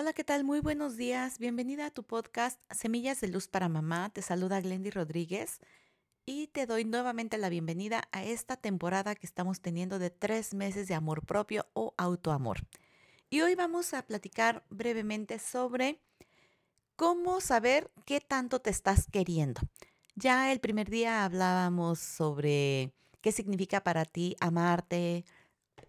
Hola, 0.00 0.12
¿qué 0.12 0.22
tal? 0.22 0.44
Muy 0.44 0.60
buenos 0.60 0.96
días. 0.96 1.40
Bienvenida 1.40 1.86
a 1.86 1.90
tu 1.90 2.04
podcast 2.04 2.60
Semillas 2.70 3.20
de 3.20 3.26
Luz 3.26 3.48
para 3.48 3.68
Mamá. 3.68 4.10
Te 4.10 4.22
saluda 4.22 4.60
Glendy 4.60 4.90
Rodríguez 4.90 5.58
y 6.24 6.46
te 6.46 6.66
doy 6.66 6.84
nuevamente 6.84 7.36
la 7.36 7.48
bienvenida 7.48 8.04
a 8.12 8.22
esta 8.22 8.56
temporada 8.56 9.16
que 9.16 9.26
estamos 9.26 9.60
teniendo 9.60 9.98
de 9.98 10.10
tres 10.10 10.54
meses 10.54 10.86
de 10.86 10.94
amor 10.94 11.26
propio 11.26 11.66
o 11.72 11.94
autoamor. 11.96 12.58
Y 13.28 13.40
hoy 13.40 13.56
vamos 13.56 13.92
a 13.92 14.06
platicar 14.06 14.64
brevemente 14.70 15.40
sobre 15.40 16.00
cómo 16.94 17.40
saber 17.40 17.90
qué 18.06 18.20
tanto 18.20 18.60
te 18.60 18.70
estás 18.70 19.08
queriendo. 19.10 19.62
Ya 20.14 20.52
el 20.52 20.60
primer 20.60 20.88
día 20.90 21.24
hablábamos 21.24 21.98
sobre 21.98 22.92
qué 23.20 23.32
significa 23.32 23.82
para 23.82 24.04
ti 24.04 24.36
amarte, 24.38 25.24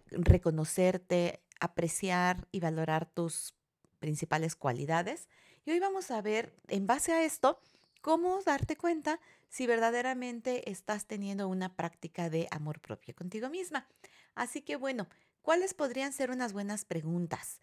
reconocerte, 0.07 1.43
apreciar 1.59 2.47
y 2.51 2.59
valorar 2.59 3.05
tus 3.05 3.53
principales 3.99 4.55
cualidades. 4.55 5.27
Y 5.65 5.71
hoy 5.71 5.79
vamos 5.79 6.11
a 6.11 6.21
ver, 6.21 6.53
en 6.67 6.87
base 6.87 7.13
a 7.13 7.23
esto, 7.23 7.59
cómo 8.01 8.41
darte 8.43 8.75
cuenta 8.75 9.19
si 9.49 9.67
verdaderamente 9.67 10.69
estás 10.69 11.05
teniendo 11.05 11.47
una 11.47 11.75
práctica 11.75 12.29
de 12.29 12.47
amor 12.51 12.79
propio 12.79 13.15
contigo 13.15 13.49
misma. 13.49 13.87
Así 14.35 14.61
que 14.61 14.75
bueno, 14.75 15.07
¿cuáles 15.41 15.73
podrían 15.73 16.13
ser 16.13 16.31
unas 16.31 16.53
buenas 16.53 16.85
preguntas? 16.85 17.61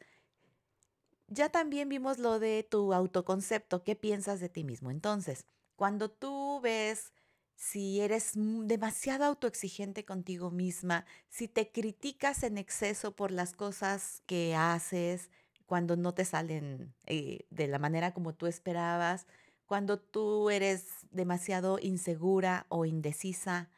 Ya 1.29 1.48
también 1.48 1.88
vimos 1.88 2.19
lo 2.19 2.38
de 2.38 2.66
tu 2.68 2.93
autoconcepto, 2.93 3.82
¿qué 3.82 3.96
piensas 3.96 4.41
de 4.41 4.48
ti 4.48 4.62
mismo? 4.62 4.91
Entonces, 4.91 5.46
cuando 5.74 6.10
tú 6.10 6.60
ves 6.62 7.12
si 7.57 8.01
eres 8.01 8.32
demasiado 8.34 9.24
autoexigente 9.24 10.05
contigo 10.05 10.51
misma, 10.51 11.07
si 11.29 11.48
te 11.48 11.73
criticas 11.73 12.43
en 12.43 12.59
exceso 12.59 13.16
por 13.16 13.30
las 13.30 13.55
cosas 13.55 14.23
que 14.27 14.55
haces, 14.55 15.30
cuando 15.66 15.97
no 15.97 16.15
te 16.15 16.25
salen 16.25 16.95
eh, 17.06 17.47
de 17.51 17.66
la 17.66 17.79
manera 17.79 18.15
como 18.15 18.34
tú 18.34 18.47
esperabas, 18.47 19.27
cuando 19.66 19.99
tú 19.99 20.49
eres 20.51 20.87
demasiado 21.10 21.79
insegura 21.80 22.66
o 22.68 22.85
indecisa 22.85 23.68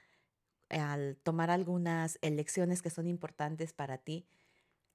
al 0.69 1.17
tomar 1.23 1.51
algunas 1.51 2.19
elecciones 2.21 2.83
que 2.83 2.91
son 2.91 3.07
importantes 3.07 3.73
para 3.73 3.99
ti, 3.99 4.27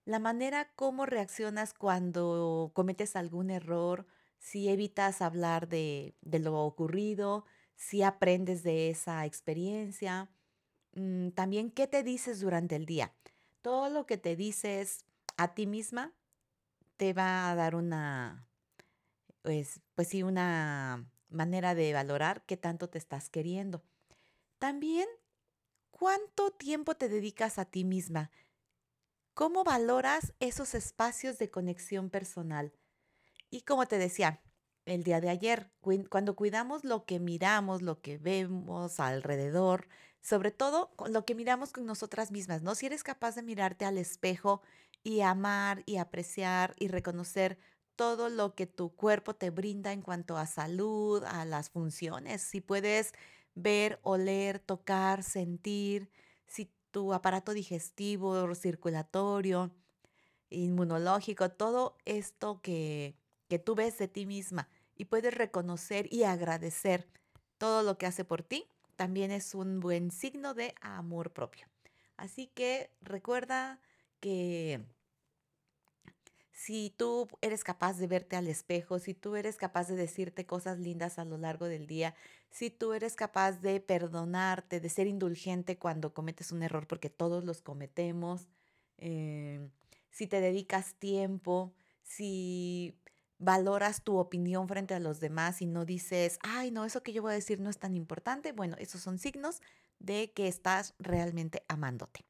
la 0.06 0.20
manera 0.20 0.72
como 0.76 1.06
reaccionas 1.06 1.74
cuando 1.74 2.72
cometes 2.74 3.16
algún 3.16 3.50
error, 3.50 4.06
si 4.38 4.70
evitas 4.70 5.22
hablar 5.22 5.70
de, 5.70 6.16
lo 6.22 6.60
ocurrido, 6.60 7.46
si 7.76 8.04
aprendes 8.04 8.64
de 8.64 8.90
esa 8.90 9.26
experiencia, 9.26 10.30
mm, 10.94 11.30
también 11.30 11.72
qué 11.72 11.88
te 11.88 12.04
dices 12.04 12.42
durante 12.42 12.76
el 12.76 12.86
día. 12.86 13.14
Todo 13.62 13.90
lo 13.90 14.06
que 14.06 14.18
te 14.18 14.36
dices 14.36 15.06
a 15.38 15.54
ti 15.54 15.66
misma 15.66 16.14
te 16.98 17.14
va 17.14 17.52
a 17.52 17.56
dar 17.56 17.76
una, 17.76 18.48
pues, 19.42 19.82
pues 19.96 20.08
sí, 20.08 20.24
una 20.24 21.10
manera 21.30 21.76
de 21.76 21.94
valorar 21.94 22.44
qué 22.46 22.58
tanto 22.58 22.90
te 22.90 22.98
estás 22.98 23.30
queriendo. 23.30 23.84
También, 24.60 25.08
¿cuánto 25.92 26.52
tiempo 26.52 26.96
te 26.96 27.10
dedicas 27.10 27.60
a 27.60 27.66
ti 27.66 27.84
misma? 27.84 28.32
¿Cómo 29.34 29.64
valoras 29.64 30.34
esos 30.40 30.76
espacios 30.76 31.40
de 31.40 31.50
conexión 31.50 32.10
personal? 32.10 32.74
Y 33.50 33.62
como 33.62 33.88
te 33.88 33.98
decía, 33.98 34.42
el 34.86 35.04
día 35.04 35.22
de 35.22 35.30
ayer, 35.30 35.72
cuando 36.10 36.36
cuidamos 36.36 36.84
lo 36.84 37.06
que 37.06 37.20
miramos, 37.20 37.82
lo 37.82 38.02
que 38.02 38.18
vemos 38.18 39.00
alrededor, 39.00 39.88
sobre 40.22 40.52
todo 40.52 40.94
lo 41.08 41.26
que 41.26 41.36
miramos 41.36 41.72
con 41.72 41.86
nosotras 41.86 42.32
mismas, 42.32 42.62
¿no? 42.62 42.76
Si 42.76 42.86
eres 42.86 43.04
capaz 43.04 43.36
de 43.36 43.44
mirarte 43.44 43.86
al 43.86 43.98
espejo 43.98 44.62
y 45.04 45.22
amar 45.22 45.84
y 45.86 45.98
apreciar 45.98 46.76
y 46.80 46.88
reconocer 46.88 47.58
todo 47.96 48.30
lo 48.30 48.56
que 48.56 48.66
tu 48.66 48.96
cuerpo 48.96 49.36
te 49.36 49.50
brinda 49.50 49.92
en 49.92 50.02
cuanto 50.02 50.38
a 50.38 50.46
salud, 50.48 51.24
a 51.26 51.46
las 51.46 51.70
funciones, 51.70 52.42
si 52.42 52.62
puedes 52.62 53.14
ver, 53.56 54.00
oler, 54.02 54.60
tocar, 54.60 55.24
sentir, 55.24 56.10
si 56.48 56.72
tu 56.92 57.14
aparato 57.14 57.54
digestivo, 57.54 58.56
circulatorio, 58.56 59.72
inmunológico, 60.50 61.50
todo 61.50 61.98
esto 62.06 62.62
que, 62.62 63.16
que 63.48 63.60
tú 63.60 63.76
ves 63.76 63.98
de 63.98 64.08
ti 64.08 64.26
misma 64.26 64.70
y 64.96 65.06
puedes 65.06 65.34
reconocer 65.34 66.12
y 66.12 66.24
agradecer 66.24 67.08
todo 67.58 67.84
lo 67.84 67.98
que 67.98 68.06
hace 68.06 68.26
por 68.26 68.44
ti, 68.44 68.68
también 68.96 69.32
es 69.32 69.56
un 69.56 69.80
buen 69.80 70.12
signo 70.12 70.54
de 70.54 70.76
amor 70.82 71.32
propio. 71.32 71.68
Así 72.18 72.48
que 72.48 72.92
recuerda 73.02 73.80
que 74.20 74.86
si 76.64 76.94
tú 76.96 77.28
eres 77.42 77.62
capaz 77.66 77.98
de 77.98 78.08
verte 78.08 78.38
al 78.38 78.48
espejo, 78.48 78.98
si 78.98 79.14
tú 79.14 79.36
eres 79.36 79.58
capaz 79.58 79.90
de 79.90 79.98
decirte 79.98 80.46
cosas 80.46 80.80
lindas 80.80 81.20
a 81.20 81.26
lo 81.26 81.38
largo 81.38 81.66
del 81.66 81.88
día, 81.88 82.16
si 82.52 82.70
tú 82.70 82.94
eres 82.94 83.18
capaz 83.18 83.60
de 83.60 83.82
perdonarte, 83.82 84.80
de 84.80 84.88
ser 84.88 85.08
indulgente 85.08 85.78
cuando 85.78 86.14
cometes 86.14 86.54
un 86.54 86.64
error, 86.64 86.88
porque 86.88 87.10
todos 87.10 87.44
los 87.44 87.62
cometemos, 87.62 88.48
eh, 88.98 89.68
si 90.10 90.26
te 90.26 90.40
dedicas 90.40 90.96
tiempo, 90.96 91.74
si 92.02 92.98
valoras 93.40 94.02
tu 94.02 94.16
opinión 94.18 94.70
frente 94.70 94.94
a 94.94 95.02
los 95.02 95.20
demás 95.20 95.62
y 95.62 95.66
no 95.66 95.84
dices, 95.84 96.40
ay, 96.44 96.72
no, 96.72 96.86
eso 96.86 97.04
que 97.04 97.12
yo 97.12 97.24
voy 97.24 97.34
a 97.34 97.36
decir 97.36 97.60
no 97.60 97.70
es 97.70 97.78
tan 97.78 97.94
importante, 97.94 98.54
bueno, 98.54 98.78
esos 98.80 99.02
son 99.02 99.20
signos 99.20 99.62
de 100.00 100.32
que 100.32 100.48
estás 100.48 100.96
realmente 100.98 101.66
amándote. 101.68 102.24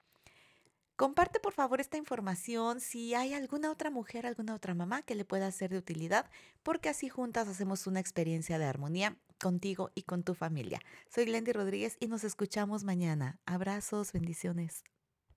Comparte 0.95 1.39
por 1.39 1.53
favor 1.53 1.81
esta 1.81 1.97
información 1.97 2.79
si 2.79 3.15
hay 3.15 3.33
alguna 3.33 3.71
otra 3.71 3.89
mujer, 3.89 4.27
alguna 4.27 4.53
otra 4.53 4.75
mamá 4.75 5.01
que 5.01 5.15
le 5.15 5.25
pueda 5.25 5.51
ser 5.51 5.71
de 5.71 5.79
utilidad, 5.79 6.29
porque 6.61 6.87
así 6.87 7.09
juntas 7.09 7.47
hacemos 7.47 7.87
una 7.87 7.99
experiencia 7.99 8.59
de 8.59 8.65
armonía 8.65 9.17
contigo 9.41 9.89
y 9.95 10.03
con 10.03 10.21
tu 10.21 10.35
familia. 10.35 10.79
Soy 11.09 11.25
Glendy 11.25 11.51
Rodríguez 11.51 11.97
y 11.99 12.07
nos 12.07 12.23
escuchamos 12.23 12.83
mañana. 12.83 13.39
Abrazos, 13.47 14.13
bendiciones. 14.13 14.83